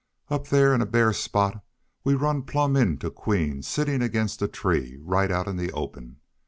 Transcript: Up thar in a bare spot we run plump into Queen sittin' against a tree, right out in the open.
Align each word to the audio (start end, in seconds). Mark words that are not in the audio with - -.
Up 0.29 0.47
thar 0.47 0.73
in 0.73 0.81
a 0.81 0.87
bare 0.87 1.13
spot 1.13 1.63
we 2.03 2.15
run 2.15 2.41
plump 2.41 2.75
into 2.75 3.11
Queen 3.11 3.61
sittin' 3.61 4.01
against 4.01 4.41
a 4.41 4.47
tree, 4.47 4.97
right 4.99 5.29
out 5.29 5.47
in 5.47 5.57
the 5.57 5.71
open. 5.73 6.17